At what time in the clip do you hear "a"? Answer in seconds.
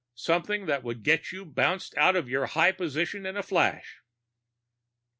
3.37-3.43